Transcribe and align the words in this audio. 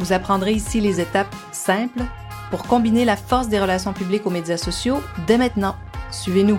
Vous 0.00 0.12
apprendrez 0.12 0.52
ici 0.52 0.80
les 0.80 1.00
étapes 1.00 1.34
simples 1.52 2.02
pour 2.50 2.64
combiner 2.64 3.04
la 3.04 3.16
force 3.16 3.48
des 3.48 3.60
relations 3.60 3.92
publiques 3.92 4.26
aux 4.26 4.30
médias 4.30 4.56
sociaux 4.56 5.00
dès 5.26 5.38
maintenant. 5.38 5.76
Suivez-nous. 6.10 6.58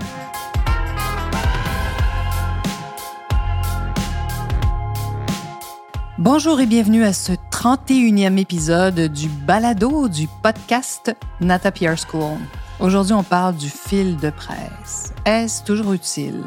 Bonjour 6.17 6.61
et 6.61 6.65
bienvenue 6.65 7.03
à 7.03 7.11
ce 7.11 7.33
31e 7.51 8.37
épisode 8.37 8.99
du 8.99 9.27
balado 9.27 10.07
du 10.07 10.27
podcast 10.41 11.13
Nata 11.41 11.71
PR 11.71 11.97
School. 11.97 12.37
Aujourd'hui, 12.79 13.13
on 13.13 13.23
parle 13.23 13.55
du 13.55 13.69
fil 13.69 14.15
de 14.17 14.29
presse. 14.29 15.13
Est-ce 15.25 15.63
toujours 15.63 15.91
utile? 15.91 16.43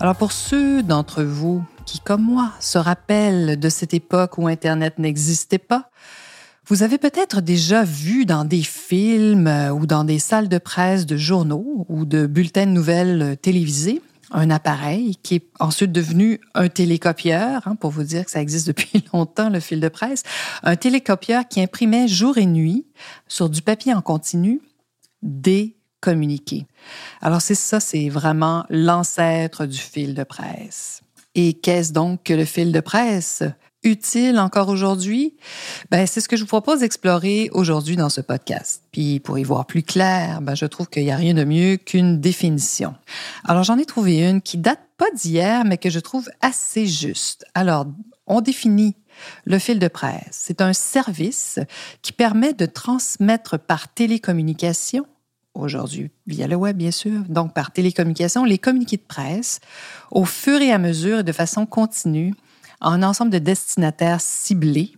Alors 0.00 0.16
pour 0.16 0.32
ceux 0.32 0.82
d'entre 0.82 1.22
vous 1.22 1.62
qui, 1.86 2.00
comme 2.00 2.22
moi, 2.22 2.52
se 2.60 2.78
rappellent 2.78 3.58
de 3.58 3.68
cette 3.68 3.94
époque 3.94 4.38
où 4.38 4.46
Internet 4.46 4.98
n'existait 4.98 5.58
pas, 5.58 5.90
vous 6.66 6.82
avez 6.82 6.98
peut-être 6.98 7.40
déjà 7.40 7.82
vu 7.82 8.26
dans 8.26 8.44
des 8.44 8.62
films 8.62 9.50
ou 9.74 9.86
dans 9.86 10.04
des 10.04 10.18
salles 10.18 10.48
de 10.48 10.58
presse 10.58 11.04
de 11.04 11.16
journaux 11.16 11.84
ou 11.88 12.04
de 12.04 12.26
bulletins 12.26 12.66
de 12.66 12.70
nouvelles 12.70 13.36
télévisés 13.42 14.02
un 14.30 14.50
appareil 14.50 15.16
qui 15.16 15.36
est 15.36 15.46
ensuite 15.58 15.92
devenu 15.92 16.40
un 16.54 16.68
télécopieur, 16.68 17.66
hein, 17.66 17.74
pour 17.74 17.90
vous 17.90 18.04
dire 18.04 18.24
que 18.24 18.30
ça 18.30 18.40
existe 18.40 18.66
depuis 18.66 19.04
longtemps, 19.12 19.50
le 19.50 19.60
fil 19.60 19.80
de 19.80 19.88
presse, 19.88 20.22
un 20.62 20.76
télécopieur 20.76 21.46
qui 21.48 21.60
imprimait 21.60 22.08
jour 22.08 22.38
et 22.38 22.46
nuit 22.46 22.86
sur 23.28 23.50
du 23.50 23.62
papier 23.62 23.92
en 23.92 24.02
continu 24.02 24.60
des 25.22 25.76
communiqués. 26.00 26.66
Alors 27.20 27.42
c'est 27.42 27.54
ça, 27.54 27.80
c'est 27.80 28.08
vraiment 28.08 28.64
l'ancêtre 28.70 29.66
du 29.66 29.78
fil 29.78 30.14
de 30.14 30.24
presse. 30.24 31.02
Et 31.34 31.54
qu'est-ce 31.54 31.92
donc 31.92 32.24
que 32.24 32.32
le 32.32 32.44
fil 32.44 32.72
de 32.72 32.80
presse? 32.80 33.42
Utile 33.82 34.38
encore 34.38 34.68
aujourd'hui? 34.68 35.36
Ben, 35.90 36.06
c'est 36.06 36.20
ce 36.20 36.28
que 36.28 36.36
je 36.36 36.42
vous 36.42 36.48
propose 36.48 36.80
d'explorer 36.80 37.48
aujourd'hui 37.52 37.96
dans 37.96 38.10
ce 38.10 38.20
podcast. 38.20 38.82
Puis 38.92 39.20
pour 39.20 39.38
y 39.38 39.44
voir 39.44 39.64
plus 39.64 39.82
clair, 39.82 40.42
ben, 40.42 40.54
je 40.54 40.66
trouve 40.66 40.88
qu'il 40.88 41.04
n'y 41.04 41.12
a 41.12 41.16
rien 41.16 41.32
de 41.32 41.44
mieux 41.44 41.76
qu'une 41.76 42.20
définition. 42.20 42.94
Alors 43.44 43.62
j'en 43.62 43.78
ai 43.78 43.86
trouvé 43.86 44.28
une 44.28 44.42
qui 44.42 44.58
date 44.58 44.80
pas 44.98 45.10
d'hier, 45.14 45.64
mais 45.64 45.78
que 45.78 45.88
je 45.88 45.98
trouve 45.98 46.28
assez 46.42 46.86
juste. 46.86 47.46
Alors, 47.54 47.86
on 48.26 48.42
définit 48.42 48.96
le 49.44 49.58
fil 49.58 49.78
de 49.78 49.88
presse. 49.88 50.28
C'est 50.30 50.60
un 50.60 50.74
service 50.74 51.58
qui 52.02 52.12
permet 52.12 52.52
de 52.52 52.66
transmettre 52.66 53.58
par 53.58 53.92
télécommunication 53.92 55.06
aujourd'hui 55.54 56.10
via 56.26 56.46
le 56.46 56.56
web, 56.56 56.76
bien 56.76 56.90
sûr, 56.90 57.22
donc 57.28 57.54
par 57.54 57.72
télécommunication, 57.72 58.44
les 58.44 58.58
communiqués 58.58 58.96
de 58.96 59.02
presse 59.02 59.60
au 60.10 60.24
fur 60.24 60.60
et 60.60 60.72
à 60.72 60.78
mesure 60.78 61.20
et 61.20 61.24
de 61.24 61.32
façon 61.32 61.66
continue 61.66 62.34
en 62.80 62.92
un 62.92 63.02
ensemble 63.02 63.30
de 63.30 63.38
destinataires 63.38 64.20
ciblés, 64.20 64.96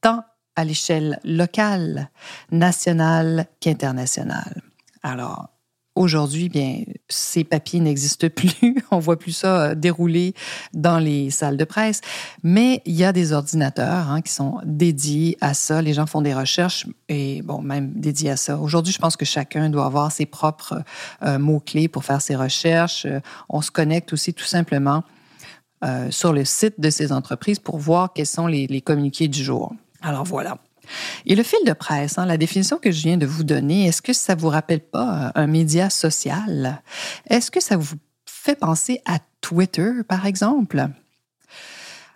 tant 0.00 0.24
à 0.56 0.64
l'échelle 0.64 1.18
locale, 1.24 2.10
nationale 2.50 3.46
qu'internationale. 3.60 4.62
Alors, 5.02 5.48
Aujourd'hui, 5.94 6.48
bien, 6.48 6.84
ces 7.08 7.44
papiers 7.44 7.78
n'existent 7.78 8.28
plus. 8.34 8.82
On 8.90 8.98
voit 8.98 9.18
plus 9.18 9.32
ça 9.32 9.62
euh, 9.62 9.74
dérouler 9.74 10.34
dans 10.72 10.98
les 10.98 11.30
salles 11.30 11.58
de 11.58 11.64
presse. 11.64 12.00
Mais 12.42 12.80
il 12.86 12.94
y 12.94 13.04
a 13.04 13.12
des 13.12 13.34
ordinateurs 13.34 14.10
hein, 14.10 14.22
qui 14.22 14.32
sont 14.32 14.58
dédiés 14.64 15.36
à 15.42 15.52
ça. 15.52 15.82
Les 15.82 15.92
gens 15.92 16.06
font 16.06 16.22
des 16.22 16.32
recherches 16.32 16.86
et, 17.10 17.42
bon, 17.42 17.60
même 17.60 17.92
dédiés 17.94 18.30
à 18.30 18.36
ça. 18.38 18.58
Aujourd'hui, 18.58 18.94
je 18.94 18.98
pense 18.98 19.16
que 19.18 19.26
chacun 19.26 19.68
doit 19.68 19.84
avoir 19.84 20.10
ses 20.10 20.24
propres 20.24 20.82
euh, 21.22 21.38
mots-clés 21.38 21.88
pour 21.88 22.04
faire 22.04 22.22
ses 22.22 22.36
recherches. 22.36 23.04
Euh, 23.04 23.20
on 23.50 23.60
se 23.60 23.70
connecte 23.70 24.14
aussi 24.14 24.32
tout 24.32 24.44
simplement 24.44 25.04
sur 26.10 26.32
le 26.32 26.44
site 26.44 26.78
de 26.78 26.90
ces 26.90 27.10
entreprises 27.10 27.58
pour 27.58 27.76
voir 27.76 28.12
quels 28.12 28.24
sont 28.24 28.46
les, 28.46 28.68
les 28.68 28.80
communiqués 28.80 29.26
du 29.26 29.42
jour. 29.42 29.74
Alors 30.00 30.22
voilà. 30.22 30.58
Et 31.26 31.34
le 31.34 31.42
fil 31.42 31.58
de 31.66 31.72
presse, 31.72 32.18
hein, 32.18 32.26
la 32.26 32.36
définition 32.36 32.78
que 32.78 32.90
je 32.90 33.02
viens 33.02 33.16
de 33.16 33.26
vous 33.26 33.44
donner, 33.44 33.86
est-ce 33.86 34.02
que 34.02 34.12
ça 34.12 34.34
vous 34.34 34.48
rappelle 34.48 34.80
pas 34.80 35.26
euh, 35.36 35.42
un 35.42 35.46
média 35.46 35.90
social? 35.90 36.82
Est-ce 37.28 37.50
que 37.50 37.60
ça 37.60 37.76
vous 37.76 37.96
fait 38.26 38.58
penser 38.58 39.00
à 39.06 39.18
Twitter, 39.40 39.90
par 40.08 40.26
exemple? 40.26 40.88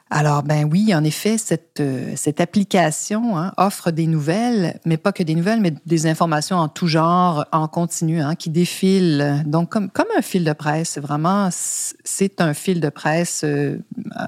Alors, 0.09 0.45
ben 0.45 0.69
oui, 0.71 0.95
en 0.95 1.03
effet, 1.03 1.37
cette, 1.37 1.81
euh, 1.81 2.15
application 2.39 3.37
hein, 3.37 3.53
offre 3.57 3.91
des 3.91 4.07
nouvelles, 4.07 4.79
mais 4.85 4.99
pas 4.99 5.13
que 5.13 5.25
des 5.25 5.35
nouvelles, 5.35 5.61
mais 5.61 5.73
des 5.85 6.07
informations 6.07 6.59
en 6.59 6.69
tout 6.69 6.87
genre, 6.87 7.45
en 7.51 7.67
continu, 7.67 8.21
hein, 8.21 8.37
qui 8.37 8.51
défilent. 8.51 9.43
Donc, 9.47 9.71
comme, 9.71 9.91
comme 9.91 10.07
un 10.17 10.23
fil 10.23 10.45
de 10.45 10.53
presse, 10.53 10.99
vraiment, 10.99 11.49
c'est 11.51 12.41
un 12.41 12.55
fil 12.55 12.81
de 12.81 12.89
presse 12.89 13.43
euh, 13.45 13.79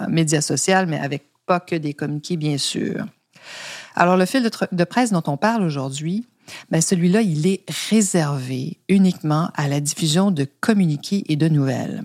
média 0.09 0.41
social, 0.41 0.87
mais 0.89 0.99
avec 0.99 1.31
pas 1.47 1.61
que 1.61 1.77
des 1.77 1.95
communiqués, 1.95 2.37
bien 2.37 2.59
sûr. 2.59 3.07
Alors, 3.99 4.17
le 4.17 4.27
fil 4.27 4.49
de, 4.71 4.85
presse 4.85 5.11
dont 5.11 5.25
on 5.27 5.37
parle 5.37 5.65
aujourd'hui, 5.65 6.29
ben 6.71 6.81
celui-là, 6.81 7.21
il 7.21 7.49
est 7.49 7.65
réservé 7.91 8.79
uniquement 8.89 9.51
à 9.55 9.67
la 9.67 9.81
diffusion 9.81 10.31
de 10.31 10.47
communiqués 10.61 11.25
et 11.27 11.35
de 11.35 11.49
nouvelles. 11.49 12.05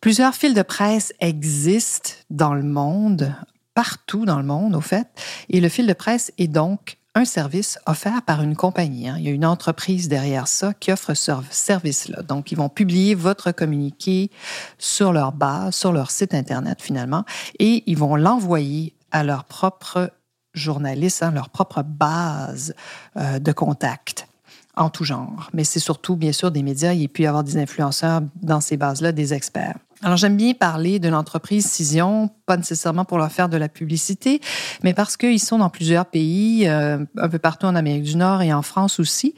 Plusieurs 0.00 0.34
fils 0.34 0.54
de 0.54 0.62
presse 0.62 1.12
existent 1.20 2.12
dans 2.30 2.54
le 2.54 2.62
monde, 2.62 3.34
partout 3.74 4.24
dans 4.24 4.38
le 4.38 4.42
monde, 4.42 4.74
au 4.74 4.80
fait, 4.80 5.06
et 5.50 5.60
le 5.60 5.68
fil 5.68 5.86
de 5.86 5.92
presse 5.92 6.32
est 6.38 6.48
donc 6.48 6.96
un 7.14 7.26
service 7.26 7.78
offert 7.84 8.22
par 8.22 8.40
une 8.40 8.56
compagnie. 8.56 9.06
Hein. 9.06 9.16
Il 9.18 9.24
y 9.24 9.28
a 9.28 9.32
une 9.32 9.44
entreprise 9.44 10.08
derrière 10.08 10.48
ça 10.48 10.72
qui 10.72 10.92
offre 10.92 11.12
ce 11.12 11.34
service-là. 11.50 12.22
Donc, 12.22 12.52
ils 12.52 12.56
vont 12.56 12.70
publier 12.70 13.14
votre 13.14 13.52
communiqué 13.52 14.30
sur 14.78 15.12
leur 15.12 15.32
base, 15.32 15.74
sur 15.74 15.92
leur 15.92 16.10
site 16.10 16.32
Internet 16.32 16.80
finalement, 16.80 17.26
et 17.58 17.82
ils 17.84 17.98
vont 17.98 18.16
l'envoyer 18.16 18.94
à 19.10 19.24
leur 19.24 19.44
propre 19.44 20.10
journalistes, 20.54 21.22
hein, 21.22 21.30
leur 21.32 21.50
propre 21.50 21.82
base 21.82 22.74
euh, 23.16 23.38
de 23.38 23.52
contact 23.52 24.28
en 24.74 24.88
tout 24.88 25.04
genre. 25.04 25.50
Mais 25.52 25.64
c'est 25.64 25.80
surtout, 25.80 26.16
bien 26.16 26.32
sûr, 26.32 26.50
des 26.50 26.62
médias. 26.62 26.94
Il 26.94 27.08
peut 27.08 27.24
y 27.24 27.26
avoir 27.26 27.44
des 27.44 27.58
influenceurs 27.58 28.22
dans 28.42 28.60
ces 28.60 28.76
bases-là, 28.76 29.12
des 29.12 29.34
experts. 29.34 29.76
Alors, 30.04 30.16
j'aime 30.16 30.36
bien 30.36 30.52
parler 30.54 30.98
de 30.98 31.08
l'entreprise 31.08 31.66
Cision, 31.66 32.28
pas 32.46 32.56
nécessairement 32.56 33.04
pour 33.04 33.18
leur 33.18 33.30
faire 33.30 33.48
de 33.48 33.56
la 33.56 33.68
publicité, 33.68 34.40
mais 34.82 34.94
parce 34.94 35.16
qu'ils 35.16 35.38
sont 35.38 35.58
dans 35.58 35.68
plusieurs 35.68 36.06
pays, 36.06 36.66
euh, 36.66 37.04
un 37.18 37.28
peu 37.28 37.38
partout 37.38 37.66
en 37.66 37.76
Amérique 37.76 38.02
du 38.02 38.16
Nord 38.16 38.42
et 38.42 38.52
en 38.52 38.62
France 38.62 38.98
aussi. 38.98 39.34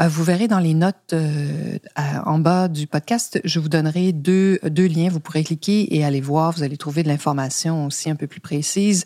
Euh, 0.00 0.08
vous 0.08 0.24
verrez 0.24 0.48
dans 0.48 0.60
les 0.60 0.72
notes 0.72 1.14
en 2.24 2.38
bas 2.38 2.68
du 2.68 2.86
podcast, 2.86 3.40
je 3.44 3.60
vous 3.60 3.68
donnerai 3.68 4.12
deux, 4.12 4.58
deux 4.62 4.86
liens. 4.86 5.10
Vous 5.10 5.20
pourrez 5.20 5.44
cliquer 5.44 5.94
et 5.94 6.04
aller 6.04 6.22
voir. 6.22 6.52
Vous 6.52 6.62
allez 6.62 6.78
trouver 6.78 7.02
de 7.02 7.08
l'information 7.08 7.84
aussi 7.86 8.08
un 8.08 8.16
peu 8.16 8.26
plus 8.26 8.40
précise 8.40 9.04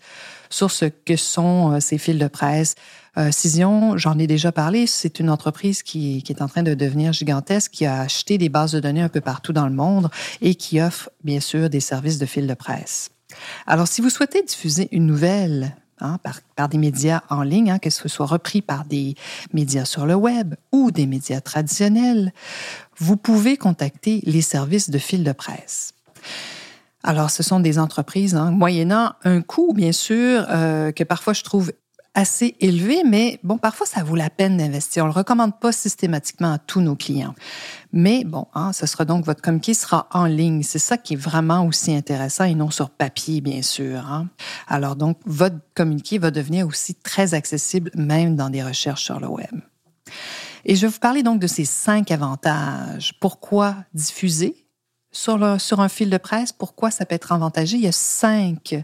sur 0.51 0.71
ce 0.71 0.85
que 0.85 1.17
sont 1.17 1.73
euh, 1.73 1.81
ces 1.81 1.99
fils 1.99 2.19
de 2.19 2.29
presse. 2.29 2.75
Euh, 3.17 3.33
Cision, 3.33 3.97
j'en 3.97 4.19
ai 4.19 4.27
déjà 4.27 4.53
parlé, 4.53 4.87
c'est 4.87 5.19
une 5.19 5.31
entreprise 5.31 5.83
qui, 5.83 6.23
est 6.29 6.43
en 6.43 6.49
train 6.49 6.63
de 6.63 6.75
devenir 6.75 7.13
gigantesque, 7.13 7.73
qui 7.73 7.87
a 7.87 8.03
acheté 8.03 8.39
des 8.39 8.49
bases 8.49 8.73
de 8.73 8.81
données 8.81 9.03
un 9.03 9.09
peu 9.09 9.21
partout 9.21 9.53
dans 9.53 9.67
le 9.67 9.75
monde 9.75 10.11
et 10.41 10.55
qui 10.55 10.81
offre 10.81 11.11
bien 11.25 11.41
sûr 11.41 11.71
des 11.71 11.81
services 11.81 12.19
de 12.19 12.27
fils 12.27 12.47
de 12.47 12.55
presse. 12.55 13.11
Alors, 13.67 13.89
si 13.89 14.01
vous 14.01 14.11
souhaitez 14.11 14.43
diffuser 14.43 14.89
une 14.93 15.07
nouvelle 15.07 15.75
Hein, 16.03 16.19
par, 16.23 16.41
par, 16.57 16.71
des 16.71 16.79
médias 16.79 17.21
en 17.29 17.43
ligne, 17.43 17.71
hein, 17.71 17.79
que 17.79 17.91
ce 17.91 18.09
soit 18.09 18.25
repris 18.25 18.63
par 18.63 18.87
des 18.87 19.17
médias 19.53 19.85
sur 19.85 20.07
le 20.07 20.15
web 20.15 20.55
ou 20.73 20.91
des 20.91 21.07
médias 21.07 21.43
traditionnels, 21.43 22.33
vous 22.97 23.19
pouvez 23.19 23.59
contacter 23.59 24.23
les 24.25 24.41
services 24.41 24.89
de 24.89 24.97
fil 24.97 25.25
de 25.25 25.33
presse. 25.33 25.93
Alors, 27.03 27.31
ce 27.31 27.43
sont 27.43 27.61
des 27.61 27.79
entreprises, 27.79 28.35
hein, 28.35 28.51
moyennant 28.51 29.13
un 29.25 29.41
coût, 29.41 29.73
bien 29.73 29.93
sûr, 29.93 30.45
euh, 30.51 30.93
que 30.93 31.05
parfois 31.05 31.33
je 31.33 31.43
trouve 31.43 31.73
assez 32.15 32.57
élevé, 32.61 33.03
mais 33.07 33.39
bon, 33.43 33.57
parfois 33.57 33.87
ça 33.87 34.03
vaut 34.03 34.17
la 34.17 34.31
peine 34.31 34.57
d'investir. 34.57 35.05
On 35.05 35.09
ne 35.09 35.13
le 35.13 35.19
recommande 35.19 35.59
pas 35.59 35.73
systématiquement 35.73 36.53
à 36.53 36.59
tous 36.59 36.81
nos 36.81 36.97
clients. 36.97 37.35
Mais 37.93 38.25
bon, 38.25 38.47
hein, 38.55 38.73
ce 38.73 38.87
sera 38.87 39.05
donc 39.05 39.25
votre 39.25 39.41
communiqué 39.43 39.75
sera 39.75 40.09
en 40.13 40.27
ligne. 40.27 40.63
C'est 40.63 40.81
ça 40.81 40.97
qui 40.97 41.15
est 41.15 41.17
vraiment 41.17 41.65
aussi 41.67 41.95
intéressant 41.95 42.45
et 42.45 42.55
non 42.55 42.71
sur 42.71 42.91
papier, 42.91 43.41
bien 43.41 43.63
sûr. 43.63 44.11
Hein. 44.11 44.29
Alors 44.67 44.97
donc, 44.97 45.19
votre 45.25 45.57
communiqué 45.75 46.19
va 46.19 46.31
devenir 46.31 46.67
aussi 46.67 46.95
très 46.95 47.35
accessible, 47.35 47.91
même 47.95 48.37
dans 48.37 48.51
des 48.51 48.63
recherches 48.63 49.05
sur 49.05 49.21
le 49.21 49.29
web. 49.29 49.61
Et 50.65 50.75
je 50.75 50.83
vais 50.83 50.93
vous 50.93 50.99
parler 50.99 51.23
donc 51.23 51.41
de 51.41 51.47
ces 51.47 51.65
cinq 51.65 52.11
avantages. 52.11 53.15
Pourquoi 53.21 53.77
diffuser? 53.95 54.67
Sur, 55.13 55.43
un 55.43 55.89
fil 55.89 56.09
de 56.09 56.19
presse, 56.19 56.53
pourquoi 56.53 56.91
ça 56.91 57.05
peut 57.05 57.15
être 57.15 57.33
avantagé? 57.33 57.77
Il 57.77 57.83
y 57.83 57.89
a 57.89 57.93
cinq 57.93 58.77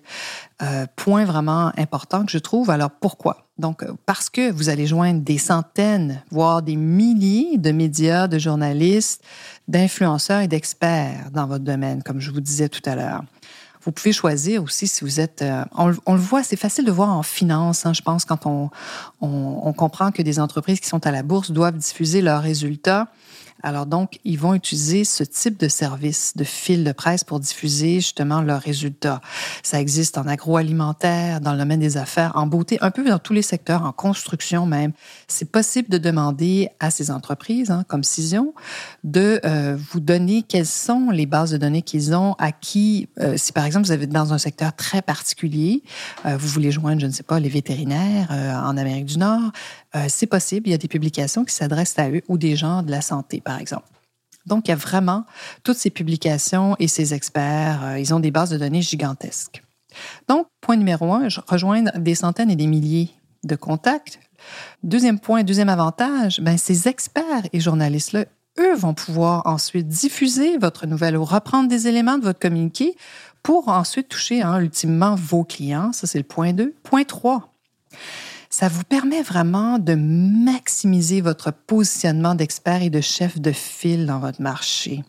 euh, 0.61 0.87
points 0.97 1.25
vraiment 1.25 1.73
importants 1.77 2.25
que 2.25 2.33
je 2.33 2.39
trouve. 2.39 2.71
Alors, 2.71 2.91
pourquoi? 2.91 3.47
Donc, 3.59 3.83
euh, 3.83 3.93
parce 4.07 4.29
que 4.29 4.51
vous 4.51 4.69
allez 4.69 4.87
joindre 4.87 5.21
des 5.21 5.39
centaines, 5.39 6.23
voire 6.31 6.63
des 6.63 6.77
milliers 6.77 7.59
de 7.59 7.71
médias, 7.71 8.27
de 8.27 8.39
journalistes, 8.39 9.23
d'influenceurs 9.69 10.41
et 10.41 10.49
d'experts 10.49 11.31
dans 11.33 11.47
votre 11.47 11.65
domaine, 11.65 12.03
comme 12.03 12.21
je 12.21 12.33
vous 12.33 12.41
disais 12.41 12.69
tout 12.69 12.83
à 12.87 12.97
l'heure. 12.97 13.23
Vous 13.83 13.93
pouvez 13.93 14.13
choisir 14.13 14.65
aussi 14.65 14.89
si 14.89 15.05
vous 15.05 15.21
êtes... 15.21 15.43
Euh, 15.43 15.65
on, 15.77 16.15
le 16.15 16.21
voit, 16.21 16.43
c'est 16.43 16.57
facile 16.57 16.85
de 16.85 16.91
voir 16.91 17.11
en 17.11 17.23
finance, 17.23 17.87
hein, 17.87 17.93
je 17.93 18.03
pense, 18.03 18.25
quand 18.25 18.47
on 19.21 19.73
comprend 19.75 20.11
que 20.11 20.23
des 20.23 20.41
entreprises 20.41 20.81
qui 20.81 20.89
sont 20.89 21.07
à 21.07 21.13
la 21.13 21.23
bourse 21.23 21.53
doivent 21.53 21.77
diffuser 21.77 22.21
leurs 22.21 22.43
résultats 22.43 23.07
alors 23.63 23.87
donc, 23.87 24.21
ils 24.25 24.39
vont 24.39 24.55
utiliser 24.55 25.05
ce 25.05 25.25
type 25.25 25.59
de 25.59 25.69
service 25.69 26.35
de 26.37 26.45
fil 26.45 26.85
de 26.85 26.93
presse 26.93 27.25
pour 27.25 27.41
diffuser 27.41 27.97
justement 27.97 28.41
leurs 28.43 28.61
résultats. 28.61 29.21
Ça 29.63 29.81
existe 29.81 30.19
en 30.19 30.27
agroalimentaire, 30.27 31.41
dans 31.41 31.53
le 31.53 31.59
domaine 31.59 31.81
des 31.81 31.97
affaires, 31.97 32.33
en 32.35 32.47
beauté, 32.47 32.79
un 32.81 32.91
peu 32.91 33.05
dans 33.09 33.19
tous 33.19 33.33
les 33.33 33.43
secteurs, 33.43 33.83
en 33.83 33.93
construction 33.93 34.67
même. 34.67 34.93
C'est 35.27 35.51
possible 35.51 35.89
de 35.89 35.99
demander 35.99 36.69
à 36.81 36.91
ces 36.91 37.11
entreprises, 37.11 37.71
hein, 37.71 37.85
comme 37.89 38.05
Cision, 38.05 38.55
de 39.05 39.41
euh, 39.45 39.77
vous 39.91 40.01
donner 40.01 40.43
quelles 40.43 40.67
sont 40.67 41.11
les 41.11 41.27
bases 41.27 41.51
de 41.51 41.57
données 41.57 41.83
qu'ils 41.83 42.15
ont, 42.15 42.35
à 42.39 42.53
qui, 42.53 43.09
euh, 43.21 43.37
si 43.37 43.53
par 43.53 43.65
exemple 43.65 43.87
vous 43.87 43.93
êtes 43.93 44.09
dans 44.09 44.33
un 44.33 44.39
secteur 44.39 44.75
très 44.75 45.03
particulier, 45.03 45.83
euh, 46.25 46.37
vous 46.37 46.49
voulez 46.49 46.71
joindre, 46.71 47.01
je 47.01 47.07
ne 47.07 47.13
sais 47.13 47.23
pas, 47.23 47.41
les 47.41 47.49
vétérinaires 47.49 48.31
en 48.31 48.77
Amérique 48.77 49.07
du 49.07 49.19
Nord, 49.19 49.53
c'est 50.09 50.27
possible. 50.27 50.69
Il 50.69 50.71
y 50.71 50.75
a 50.75 50.79
des 50.79 50.89
publications 50.89 51.45
qui 51.45 51.55
s'adressent 51.55 51.99
à 51.99 52.11
eux 52.11 52.23
ou 52.29 52.39
des 52.39 52.57
gens 52.57 52.83
de 52.83 52.91
la 52.91 53.01
santé 53.01 53.41
par 53.41 53.59
exemple. 53.61 53.87
Donc, 54.47 54.69
il 54.69 54.71
y 54.71 54.75
a 54.75 54.77
vraiment 54.77 55.25
toutes 55.65 55.77
ces 55.77 55.91
publications 55.91 56.77
et 56.79 56.89
ces 56.89 57.13
experts, 57.15 57.81
euh, 57.85 57.99
ils 57.99 58.15
ont 58.15 58.21
des 58.21 58.31
bases 58.31 58.51
de 58.51 58.59
données 58.59 58.83
gigantesques. 58.83 59.63
Donc, 60.29 60.47
point 60.61 60.77
numéro 60.77 61.13
un, 61.13 61.29
rejoindre 61.47 61.91
des 61.99 62.15
centaines 62.15 62.51
et 62.51 62.57
des 62.57 62.67
milliers 62.67 63.11
de 63.45 63.57
contacts. 63.57 64.21
Deuxième 64.83 65.19
point, 65.19 65.43
deuxième 65.43 65.69
avantage, 65.69 66.41
ben, 66.41 66.59
ces 66.59 66.87
experts 66.87 67.49
et 67.53 67.61
journalistes-là, 67.61 68.27
eux, 68.59 68.75
vont 68.75 68.95
pouvoir 68.95 69.43
ensuite 69.47 69.89
diffuser 69.89 70.59
votre 70.59 70.87
nouvelle 70.87 71.17
ou 71.17 71.25
reprendre 71.25 71.69
des 71.69 71.89
éléments 71.89 72.19
de 72.19 72.25
votre 72.25 72.39
communiqué 72.39 72.97
pour 73.43 73.69
ensuite 73.69 74.09
toucher 74.09 74.43
hein, 74.43 74.61
ultimement 74.61 75.15
vos 75.15 75.45
clients. 75.45 75.93
Ça, 75.93 76.07
c'est 76.07 76.19
le 76.19 76.25
point 76.25 76.53
2. 76.53 76.75
Point 76.83 77.05
3 77.05 77.53
ça 78.51 78.69
vous 78.69 78.85
permet 78.85 79.23
vraiment 79.23 79.79
de 79.79 79.95
maximiser 79.95 81.21
votre 81.21 81.53
positionnement 81.53 82.35
d'expert 82.35 82.83
et 82.83 82.91
de 82.91 83.01
chef 83.01 83.41
de 83.41 83.53
file 83.53 84.07
dans 84.07 84.19
votre 84.19 84.41
marché. 84.41 85.03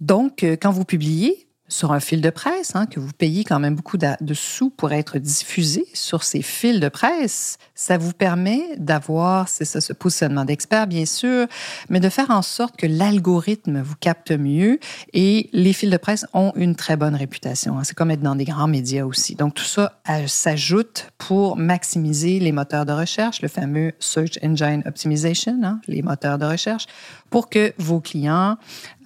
Donc, 0.00 0.42
euh, 0.42 0.56
quand 0.60 0.72
vous 0.72 0.84
publiez, 0.84 1.48
sur 1.72 1.92
un 1.92 2.00
fil 2.00 2.20
de 2.20 2.28
presse, 2.28 2.76
hein, 2.76 2.84
que 2.84 3.00
vous 3.00 3.12
payez 3.16 3.44
quand 3.44 3.58
même 3.58 3.74
beaucoup 3.74 3.96
de 3.96 4.34
sous 4.34 4.68
pour 4.68 4.92
être 4.92 5.18
diffusé 5.18 5.86
sur 5.94 6.22
ces 6.22 6.42
fils 6.42 6.80
de 6.80 6.88
presse, 6.90 7.56
ça 7.74 7.96
vous 7.96 8.12
permet 8.12 8.76
d'avoir, 8.76 9.48
c'est 9.48 9.64
ça, 9.64 9.80
ce 9.80 9.94
positionnement 9.94 10.44
d'expert, 10.44 10.86
bien 10.86 11.06
sûr, 11.06 11.46
mais 11.88 11.98
de 11.98 12.10
faire 12.10 12.30
en 12.30 12.42
sorte 12.42 12.76
que 12.76 12.86
l'algorithme 12.86 13.80
vous 13.80 13.94
capte 13.98 14.32
mieux 14.32 14.78
et 15.14 15.48
les 15.52 15.72
fils 15.72 15.90
de 15.90 15.96
presse 15.96 16.26
ont 16.34 16.52
une 16.56 16.76
très 16.76 16.96
bonne 16.96 17.14
réputation. 17.14 17.78
Hein. 17.78 17.84
C'est 17.84 17.96
comme 17.96 18.10
être 18.10 18.20
dans 18.20 18.36
des 18.36 18.44
grands 18.44 18.68
médias 18.68 19.04
aussi. 19.04 19.34
Donc, 19.34 19.54
tout 19.54 19.64
ça 19.64 20.00
s'ajoute 20.26 21.10
pour 21.16 21.56
maximiser 21.56 22.38
les 22.38 22.52
moteurs 22.52 22.84
de 22.84 22.92
recherche, 22.92 23.40
le 23.40 23.48
fameux 23.48 23.92
Search 23.98 24.38
Engine 24.42 24.82
Optimization, 24.84 25.58
hein, 25.64 25.80
les 25.88 26.02
moteurs 26.02 26.36
de 26.36 26.44
recherche, 26.44 26.86
pour 27.30 27.48
que 27.48 27.72
vos 27.78 28.00
clients 28.00 28.58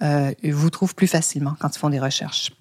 euh, 0.03 0.33
vous 0.43 0.69
trouvent 0.69 0.95
plus 0.95 1.07
facilement 1.07 1.55
quand 1.59 1.73
ils 1.73 1.79
font 1.79 1.89
des 1.89 1.99
recherches. 1.99 2.51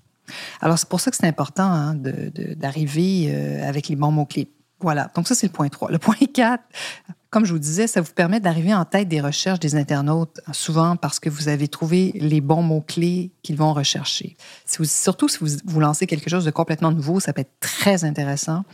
Alors, 0.60 0.78
c'est 0.78 0.88
pour 0.88 1.00
ça 1.00 1.10
que 1.10 1.16
c'est 1.16 1.26
important 1.26 1.64
hein, 1.64 1.94
d'arriver 1.94 3.28
euh, 3.28 3.68
avec 3.68 3.88
les 3.88 3.96
bons 3.96 4.10
mots-clés. 4.10 4.52
Voilà, 4.80 5.10
donc 5.14 5.26
ça, 5.26 5.34
c'est 5.34 5.46
le 5.46 5.52
point 5.52 5.68
3. 5.68 5.90
Le 5.90 5.98
point 5.98 6.16
4, 6.16 6.62
comme 7.30 7.44
je 7.44 7.52
vous 7.52 7.58
disais, 7.58 7.86
ça 7.86 8.00
vous 8.00 8.12
permet 8.12 8.40
d'arriver 8.40 8.72
en 8.72 8.84
tête 8.84 9.08
des 9.08 9.20
recherches 9.20 9.58
des 9.58 9.74
internautes, 9.74 10.40
souvent 10.52 10.96
parce 10.96 11.18
que 11.18 11.28
vous 11.28 11.48
avez 11.48 11.68
trouvé 11.68 12.12
les 12.14 12.40
bons 12.40 12.62
mots-clés 12.62 13.32
qu'ils 13.42 13.56
vont 13.56 13.72
rechercher. 13.72 14.36
surtout 14.64 15.28
si 15.28 15.38
vous, 15.40 15.48
vous 15.64 15.80
lancez 15.80 16.06
quelque 16.06 16.30
chose 16.30 16.44
de 16.44 16.50
complètement 16.50 16.92
nouveau, 16.92 17.20
ça 17.20 17.32
peut 17.32 17.40
être 17.40 17.58
très 17.60 18.04
intéressant. 18.04 18.64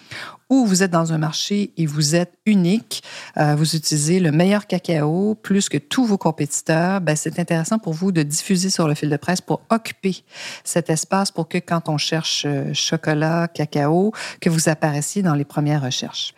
Ou 0.50 0.66
vous 0.66 0.82
êtes 0.82 0.90
dans 0.90 1.14
un 1.14 1.19
marché 1.19 1.72
et 1.78 1.87
vous 1.87 2.14
êtes 2.14 2.34
unique, 2.44 3.02
euh, 3.38 3.54
vous 3.54 3.75
utilisez 3.75 4.20
le 4.20 4.32
meilleur 4.32 4.66
cacao 4.66 5.34
plus 5.34 5.70
que 5.70 5.78
tous 5.78 6.05
vos 6.05 6.19
compétiteurs, 6.19 7.00
ben 7.00 7.16
c'est 7.16 7.38
intéressant 7.38 7.78
pour 7.78 7.94
vous 7.94 8.12
de 8.12 8.22
diffuser 8.22 8.69
sur 8.69 8.87
le 8.87 8.94
fil 8.94 9.08
de 9.08 9.16
presse 9.16 9.40
pour 9.40 9.62
occuper 9.70 10.25
cet 10.62 10.90
espace 10.90 11.31
pour 11.31 11.48
que 11.48 11.58
quand 11.58 11.88
on 11.88 11.96
cherche 11.96 12.44
euh, 12.46 12.75
chocolat, 12.75 13.48
cacao, 13.48 14.12
que 14.40 14.50
vous 14.50 14.69
apparaissiez 14.69 15.22
dans 15.22 15.34
les 15.34 15.46
premières 15.46 15.82
recherches. 15.82 16.34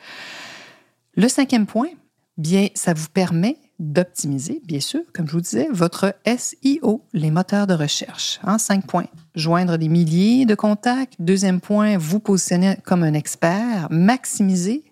Le 1.17 1.29
cinquième 1.29 1.67
point, 1.67 1.89
bien, 2.37 2.69
ça 2.75 2.95
vous 2.95 3.09
permet 3.09 3.59
d'optimiser, 3.79 4.63
bien 4.65 4.81
sûr, 4.81 5.01
comme 5.13 5.27
je 5.27 5.33
vous 5.33 5.41
disais, 5.41 5.69
votre 5.73 6.15
SEO, 6.27 7.03
les 7.13 7.31
moteurs 7.31 7.67
de 7.67 7.75
recherche. 7.75 8.39
Hein, 8.45 8.59
cinq 8.59 8.87
points. 8.87 9.09
Joindre 9.35 9.79
des 9.79 9.89
milliers 9.89 10.47
de 10.47 10.55
contacts. 10.55 11.15
Deuxième 11.19 11.61
point, 11.61 11.99
vous 11.99 12.21
positionner 12.21 12.77
comme 12.85 13.03
un 13.03 13.15
expert. 13.15 13.89
Maximiser 13.91 14.85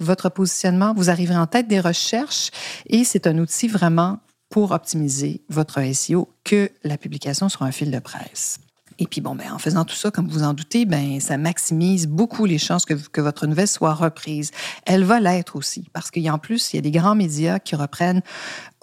votre 0.00 0.28
positionnement. 0.30 0.94
Vous 0.94 1.10
arriverez 1.10 1.36
en 1.36 1.46
tête 1.46 1.68
des 1.68 1.80
recherches 1.80 2.50
et 2.86 3.04
c'est 3.04 3.26
un 3.26 3.38
outil 3.38 3.68
vraiment 3.68 4.18
pour 4.48 4.72
optimiser 4.72 5.42
votre 5.48 5.80
SEO 5.94 6.28
que 6.44 6.70
la 6.84 6.98
publication 6.98 7.48
sur 7.48 7.62
un 7.62 7.72
fil 7.72 7.90
de 7.90 7.98
presse. 7.98 8.58
Et 8.98 9.06
puis, 9.06 9.20
bon, 9.20 9.34
ben, 9.34 9.52
en 9.52 9.58
faisant 9.58 9.84
tout 9.84 9.94
ça, 9.94 10.10
comme 10.10 10.28
vous 10.28 10.42
en 10.42 10.54
doutez, 10.54 10.84
ben, 10.84 11.20
ça 11.20 11.36
maximise 11.38 12.06
beaucoup 12.06 12.44
les 12.44 12.58
chances 12.58 12.84
que, 12.84 13.20
votre 13.20 13.46
nouvelle 13.46 13.68
soit 13.68 13.94
reprise. 13.94 14.50
Elle 14.86 15.04
va 15.04 15.20
l'être 15.20 15.56
aussi, 15.56 15.88
parce 15.92 16.10
qu'il 16.10 16.22
y 16.22 16.28
a 16.28 16.34
en 16.34 16.38
plus, 16.38 16.72
il 16.72 16.76
y 16.76 16.78
a 16.78 16.82
des 16.82 16.90
grands 16.90 17.14
médias 17.14 17.58
qui 17.58 17.76
reprennent 17.76 18.22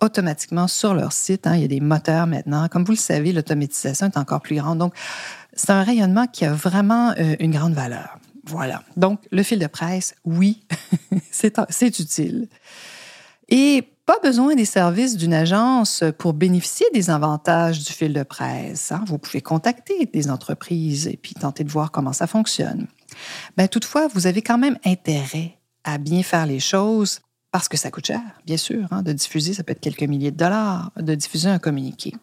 automatiquement 0.01 0.67
sur 0.67 0.94
leur 0.94 1.11
site. 1.11 1.45
Hein, 1.47 1.56
il 1.56 1.61
y 1.61 1.65
a 1.65 1.67
des 1.67 1.81
moteurs 1.81 2.27
maintenant. 2.27 2.67
Comme 2.67 2.83
vous 2.83 2.94
le 2.94 2.97
savez, 2.97 3.33
l'automatisation 3.33 4.07
est 4.07 4.17
encore 4.17 4.41
plus 4.41 4.56
grande. 4.56 4.79
Donc, 4.79 4.94
c'est 5.53 5.71
un 5.71 5.83
rayonnement 5.83 6.27
qui 6.27 6.45
a 6.45 6.53
vraiment 6.53 7.13
euh, 7.17 7.35
une 7.39 7.51
grande 7.51 7.73
valeur. 7.73 8.17
Voilà. 8.45 8.83
Donc, 8.97 9.21
le 9.31 9.44
fil 9.44 9.59
de 9.59 9.67
presse, 9.67 10.15
oui, 10.25 10.63
c'est 11.31 12.00
utile. 12.00 12.47
Et 13.50 13.89
pas 14.09 14.17
besoin 14.23 14.56
des 14.56 14.65
services 14.65 15.15
d'une 15.15 15.35
agence 15.35 16.03
pour 16.17 16.33
bénéficier 16.33 16.88
des 16.95 17.11
avantages 17.11 17.85
du 17.85 17.94
fil 17.94 18.11
de 18.11 18.23
presse. 18.23 18.91
Hein. 18.91 19.03
Vous 19.06 19.19
pouvez 19.19 19.39
contacter 19.39 20.07
des 20.07 20.31
entreprises 20.31 21.06
et 21.06 21.15
puis 21.15 21.35
tenter 21.35 21.63
de 21.63 21.69
voir 21.69 21.91
comment 21.91 22.11
ça 22.11 22.25
fonctionne. 22.25 22.88
Ben, 23.56 23.67
toutefois, 23.67 24.07
vous 24.07 24.25
avez 24.25 24.41
quand 24.41 24.57
même 24.57 24.80
intérêt 24.83 25.59
à 25.83 25.99
bien 25.99 26.23
faire 26.23 26.47
les 26.47 26.59
choses 26.59 27.19
parce 27.51 27.69
que 27.69 27.78
ça 27.78 27.92
coûte 27.92 28.07
cher, 28.07 28.21
bien 28.47 28.57
sûr, 28.57 28.87
hein, 28.89 29.04
de 29.04 29.13
diffuser, 29.13 29.54
ça 29.54 29.61
peut 29.61 29.73
être 29.73 29.80
quelques 29.80 30.01
milliers 30.01 30.31
de 30.31 30.37
dollars, 30.37 30.92
de 30.97 31.13
diffuser 31.13 31.49
un 31.49 31.59
communiqué. 31.59 32.16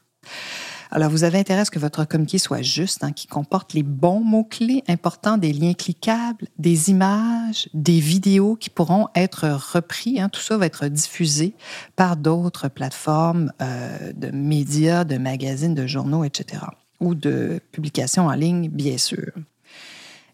Alors, 0.91 1.11
vous 1.11 1.25
avez 1.25 1.39
intérêt 1.39 1.61
à 1.61 1.65
ce 1.65 1.71
que 1.71 1.79
votre 1.79 2.05
communiqué 2.05 2.39
soit 2.39 2.63
juste, 2.63 3.05
hein, 3.05 3.13
qui 3.13 3.27
comporte 3.27 3.75
les 3.75 3.83
bons 3.83 4.21
mots-clés 4.21 4.85
importants, 4.89 5.37
des 5.37 5.53
liens 5.53 5.75
cliquables, 5.75 6.47
des 6.59 6.91
images, 6.91 7.69
des 7.75 8.01
vidéos 8.01 8.57
qui 8.57 8.71
pourront 8.71 9.09
être 9.15 9.49
repris. 9.49 10.21
Hein. 10.21 10.29
tout 10.29 10.41
ça 10.41 10.57
va 10.57 10.67
être 10.67 10.87
diffusé 10.87 11.55
par 11.97 12.17
d'autres 12.17 12.69
plateformes 12.69 13.53
euh, 13.61 14.13
de 14.13 14.31
médias, 14.31 15.05
de 15.05 15.19
magazines, 15.19 15.75
de 15.75 15.87
journaux, 15.87 16.25
etc. 16.25 16.63
ou 17.01 17.15
de 17.15 17.61
publications 17.73 18.27
en 18.27 18.33
ligne, 18.33 18.69
bien 18.69 18.99
sûr. 18.99 19.33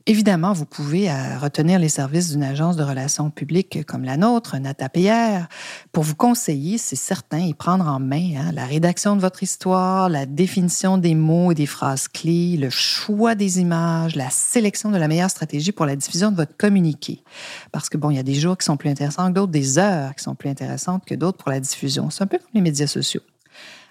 Évidemment, 0.06 0.52
vous 0.52 0.64
pouvez 0.64 1.08
euh, 1.08 1.38
retenir 1.38 1.78
les 1.78 1.88
services 1.88 2.30
d'une 2.30 2.42
agence 2.42 2.76
de 2.76 2.82
relations 2.82 3.30
publiques 3.30 3.86
comme 3.86 4.02
la 4.02 4.16
nôtre, 4.16 4.56
Nata 4.58 4.88
PR, 4.88 5.46
pour 5.92 6.02
vous 6.02 6.16
conseiller, 6.16 6.76
c'est 6.76 6.96
certain, 6.96 7.46
et 7.46 7.54
prendre 7.54 7.86
en 7.86 8.00
main 8.00 8.30
hein, 8.36 8.52
la 8.52 8.66
rédaction 8.66 9.14
de 9.14 9.20
votre 9.20 9.44
histoire, 9.44 10.08
la 10.08 10.26
définition 10.26 10.98
des 10.98 11.14
mots 11.14 11.52
et 11.52 11.54
des 11.54 11.66
phrases 11.66 12.08
clés, 12.08 12.56
le 12.56 12.68
choix 12.68 13.36
des 13.36 13.60
images, 13.60 14.16
la 14.16 14.28
sélection 14.30 14.90
de 14.90 14.96
la 14.96 15.06
meilleure 15.06 15.30
stratégie 15.30 15.70
pour 15.70 15.86
la 15.86 15.94
diffusion 15.94 16.32
de 16.32 16.36
votre 16.36 16.56
communiqué. 16.56 17.22
Parce 17.70 17.88
que 17.88 17.96
bon, 17.96 18.10
il 18.10 18.16
y 18.16 18.20
a 18.20 18.24
des 18.24 18.34
jours 18.34 18.58
qui 18.58 18.64
sont 18.64 18.76
plus 18.76 18.90
intéressants 18.90 19.28
que 19.28 19.34
d'autres, 19.34 19.52
des 19.52 19.78
heures 19.78 20.16
qui 20.16 20.24
sont 20.24 20.34
plus 20.34 20.50
intéressantes 20.50 21.04
que 21.04 21.14
d'autres 21.14 21.38
pour 21.38 21.50
la 21.50 21.60
diffusion. 21.60 22.10
C'est 22.10 22.24
un 22.24 22.26
peu 22.26 22.38
comme 22.38 22.50
les 22.54 22.60
médias 22.60 22.88
sociaux. 22.88 23.22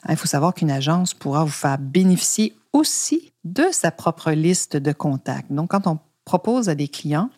Hein, 0.04 0.08
il 0.10 0.18
faut 0.18 0.28
savoir 0.28 0.54
qu'une 0.54 0.72
agence 0.72 1.14
pourra 1.14 1.46
vous 1.46 1.52
faire 1.52 1.78
bénéficier 1.78 2.54
aussi 2.74 3.31
de 3.44 3.66
sa 3.72 3.92
propre 3.92 4.32
liste 4.32 4.78
de 4.78 4.92
contacts. 4.92 5.52
Donc, 5.52 5.72
quand 5.72 5.88
on 5.88 6.00
propose 6.26 6.70
à 6.70 6.76
des 6.76 6.88
clients, 6.88 7.30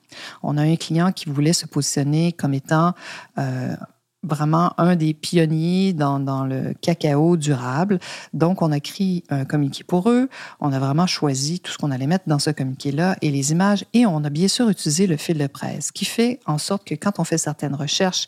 on 0.41 0.57
a 0.57 0.61
un 0.61 0.75
client 0.75 1.11
qui 1.11 1.29
voulait 1.29 1.53
se 1.53 1.65
positionner 1.65 2.33
comme 2.33 2.53
étant 2.53 2.93
euh, 3.37 3.75
vraiment 4.23 4.73
un 4.79 4.95
des 4.95 5.13
pionniers 5.13 5.93
dans, 5.93 6.19
dans, 6.19 6.45
le 6.45 6.73
cacao 6.81 7.37
durable. 7.37 7.99
Donc, 8.33 8.61
on 8.61 8.71
a 8.71 8.77
écrit 8.77 9.23
un 9.29 9.45
communiqué 9.45 9.83
pour 9.83 10.09
eux. 10.09 10.29
On 10.59 10.71
a 10.71 10.79
vraiment 10.79 11.07
choisi 11.07 11.59
tout 11.59 11.71
ce 11.71 11.77
qu'on 11.77 11.91
allait 11.91 12.07
mettre 12.07 12.25
dans 12.27 12.39
ce 12.39 12.49
communiqué-là 12.49 13.17
et 13.21 13.31
les 13.31 13.51
images. 13.51 13.85
Et 13.93 14.05
on 14.05 14.23
a 14.23 14.29
bien 14.29 14.47
sûr 14.47 14.69
utilisé 14.69 15.07
le 15.07 15.17
fil 15.17 15.37
de 15.37 15.47
presse, 15.47 15.91
qui 15.91 16.05
fait 16.05 16.39
en 16.45 16.57
sorte 16.57 16.85
que 16.85 16.95
quand 16.95 17.19
on 17.19 17.23
fait 17.23 17.37
certaines 17.37 17.75
recherches 17.75 18.27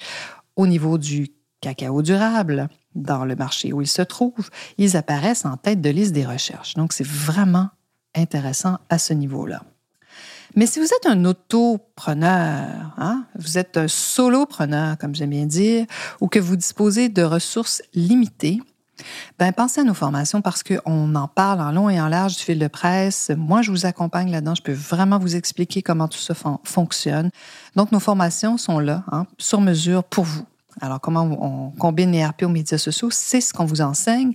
au 0.56 0.68
niveau 0.68 0.98
du 0.98 1.30
cacao 1.62 2.02
durable, 2.02 2.70
dans 2.96 3.26
le 3.26 3.36
marché 3.36 3.74
où 3.74 3.82
ils 3.82 3.88
se 3.88 4.02
trouvent, 4.02 4.50
ils 4.78 4.98
apparaissent 4.98 5.46
en 5.46 5.58
tête 5.58 5.82
de 5.82 5.90
liste 5.90 6.14
des 6.14 6.26
recherches. 6.26 6.74
Donc, 6.74 6.94
c'est 6.94 7.06
vraiment 7.06 7.70
intéressant 8.16 8.78
à 8.90 8.98
ce 8.98 9.14
niveau-là. 9.14 9.64
Mais 10.56 10.68
si 10.68 10.80
vous 10.80 10.86
êtes 10.86 11.06
un 11.06 11.26
autopreneur, 11.26 12.94
hein, 12.98 13.26
vous 13.38 13.58
êtes 13.58 13.76
un 13.76 13.90
solopreneur, 13.90 14.98
comme 14.98 15.14
j'aime 15.14 15.32
bien 15.32 15.46
dire, 15.46 15.86
ou 16.22 16.28
que 16.28 16.40
vous 16.40 16.56
disposez 16.56 17.10
de 17.10 17.24
ressources 17.24 17.82
limitées, 17.94 18.62
ben, 19.38 19.52
pensez 19.52 19.82
à 19.82 19.84
nos 19.84 19.94
formations 19.94 20.42
parce 20.42 20.64
qu'on 20.64 21.16
en 21.16 21.28
parle 21.28 21.60
en 21.60 21.72
long 21.72 21.90
et 21.90 22.00
en 22.00 22.08
large 22.08 22.38
du 22.38 22.44
fil 22.44 22.60
de 22.60 22.68
presse. 22.68 23.32
Moi, 23.36 23.62
je 23.62 23.72
vous 23.72 23.86
accompagne 23.86 24.32
là-dedans. 24.32 24.56
Je 24.56 24.62
peux 24.62 24.72
vraiment 24.72 25.20
vous 25.20 25.36
expliquer 25.36 25.82
comment 25.82 26.08
tout 26.08 26.20
ça 26.20 26.34
fonctionne. 26.64 27.30
Donc, 27.76 27.92
nos 27.92 28.00
formations 28.00 28.58
sont 28.58 28.80
là, 28.80 29.04
hein, 29.12 29.26
sur 29.38 29.60
mesure 29.60 30.06
pour 30.06 30.24
vous. 30.24 30.46
Alors, 30.82 31.00
comment 31.00 31.24
on 31.24 31.72
combine 31.72 32.12
les 32.12 32.26
RP 32.26 32.44
aux 32.44 32.50
médias 32.50 32.78
sociaux, 32.78 33.10
c'est 33.12 33.42
ce 33.42 33.54
qu'on 33.54 33.66
vous 33.66 33.82
enseigne. 33.82 34.34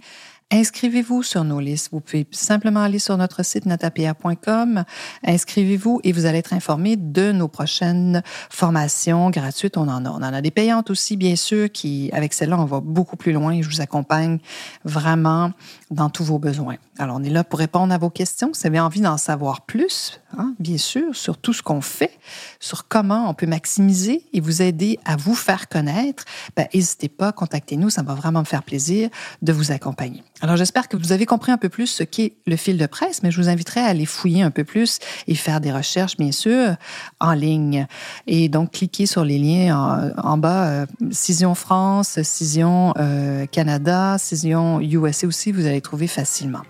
Inscrivez-vous 0.52 1.23
sur 1.23 1.45
nos 1.45 1.61
listes. 1.61 1.90
Vous 1.92 2.00
pouvez 2.00 2.26
simplement 2.33 2.83
aller 2.83 2.99
sur 2.99 3.16
notre 3.16 3.45
site 3.45 3.66
natapia.com, 3.66 4.85
inscrivez-vous 5.25 6.00
et 6.02 6.11
vous 6.11 6.26
allez 6.26 6.38
être 6.38 6.52
informé 6.52 6.97
de 6.97 7.30
nos 7.30 7.47
prochaines 7.47 8.25
formations 8.50 9.30
gratuites. 9.30 9.76
On 9.76 9.87
en 9.87 10.04
a. 10.04 10.11
On 10.11 10.16
en 10.16 10.23
a 10.23 10.40
des 10.40 10.50
payantes 10.50 10.90
aussi, 10.90 11.16
bien 11.16 11.37
sûr, 11.37 11.71
qui, 11.71 12.11
avec 12.12 12.35
celle-là, 12.35 12.59
on 12.59 12.64
va 12.64 12.80
beaucoup 12.80 13.16
plus 13.16 13.30
loin 13.30 13.52
et 13.52 13.62
je 13.62 13.71
vous 13.71 13.80
accompagne 13.80 14.38
vraiment 14.85 15.52
dans 15.92 16.11
tous 16.11 16.25
vos 16.25 16.40
besoins. 16.40 16.78
Alors, 16.99 17.16
on 17.21 17.23
est 17.23 17.30
là 17.30 17.45
pour 17.45 17.61
répondre 17.61 17.95
à 17.95 17.99
vos 17.99 18.11
questions. 18.11 18.52
Si 18.52 18.62
vous 18.62 18.66
avez 18.66 18.80
envie 18.80 19.00
d'en 19.00 19.19
savoir 19.19 19.61
plus, 19.61 20.21
hein, 20.37 20.54
bien 20.59 20.78
sûr, 20.78 21.14
sur 21.14 21.38
tout 21.38 21.52
ce 21.52 21.62
qu'on 21.62 21.80
fait, 21.80 22.19
sur 22.59 22.88
comment 22.88 23.30
on 23.30 23.35
peut 23.35 23.47
maximiser 23.47 24.25
et 24.33 24.40
vous 24.40 24.62
aider 24.62 24.99
à 25.04 25.14
vous 25.14 25.37
faire 25.37 25.69
connaître, 25.69 26.25
ben, 26.57 26.66
n'hésitez 26.75 27.09
pas, 27.09 27.30
contactez-nous. 27.30 27.90
Ça 27.90 28.02
va 28.02 28.14
vraiment 28.14 28.40
me 28.40 28.45
faire 28.45 28.64
plaisir 28.64 29.11
de 29.42 29.52
vous 29.52 29.71
accompagner. 29.71 30.25
Alors 30.43 30.57
j'espère 30.57 30.89
que 30.89 30.97
vous 30.97 31.13
avez 31.13 31.27
compris 31.27 31.53
un 31.53 31.59
peu 31.59 31.69
plus 31.69 31.87
ce 31.87 32.03
qu'est 32.03 32.33
le 32.47 32.57
fil 32.57 32.79
de 32.79 32.87
presse, 32.87 33.23
mais 33.23 33.31
je 33.31 33.41
vous 33.41 33.51
inviterai 33.51 33.81
à 33.81 33.87
aller 33.87 34.07
fouiller 34.07 34.43
un 34.43 34.51
peu 34.51 34.65
plus 34.65 34.99
et 35.27 35.35
faire 35.35 35.61
des 35.61 35.71
recherches, 35.71 36.17
bien 36.17 36.33
sûr, 36.33 36.77
en 37.21 37.33
ligne. 37.33 37.87
Et 38.27 38.49
donc 38.49 38.73
cliquez 38.73 39.05
sur 39.05 39.23
les 39.25 39.39
liens 39.39 40.13
en, 40.17 40.39
bas, 40.39 40.69
euh, 40.69 40.87
Cision 41.11 41.55
France, 41.55 42.23
Cision 42.23 42.95
euh, 42.99 43.45
Canada, 43.47 44.17
Cision 44.19 44.81
USA 44.81 45.27
aussi, 45.27 45.53
vous 45.53 45.67
allez 45.67 45.83
trouver 45.83 46.07
facilement. 46.07 46.63